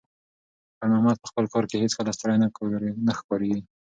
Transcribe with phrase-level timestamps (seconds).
[0.77, 2.35] خیر محمد په خپل کار کې هیڅکله ستړی
[3.07, 3.61] نه ښکارېده.